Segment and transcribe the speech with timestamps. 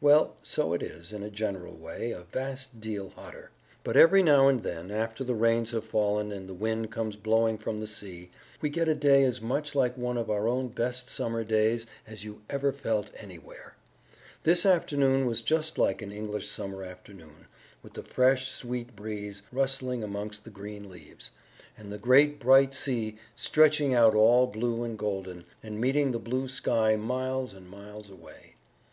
[0.00, 3.50] Well, so it is, in a general way, a vast deal hotter;
[3.82, 7.58] but every now and then, after the rains have fallen and the wind comes blowing
[7.58, 11.10] from the sea, we get a day as much like one of our own best
[11.10, 13.74] summer days as you ever felt anywhere.
[14.44, 17.48] This afternoon was just like an English summer afternoon,
[17.82, 21.32] with the fresh sweet breeze rustling amongst the green leaves,
[21.76, 26.46] and the great bright sea stretching out all blue and golden, and meeting the blue
[26.46, 28.54] sky miles and miles away.